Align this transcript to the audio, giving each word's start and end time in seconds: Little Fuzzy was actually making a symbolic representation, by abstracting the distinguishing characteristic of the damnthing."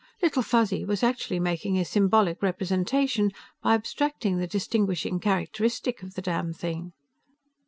Little 0.19 0.41
Fuzzy 0.41 0.83
was 0.83 1.03
actually 1.03 1.39
making 1.39 1.77
a 1.77 1.85
symbolic 1.85 2.41
representation, 2.41 3.29
by 3.61 3.75
abstracting 3.75 4.39
the 4.39 4.47
distinguishing 4.47 5.19
characteristic 5.19 6.01
of 6.01 6.15
the 6.15 6.23
damnthing." 6.23 6.93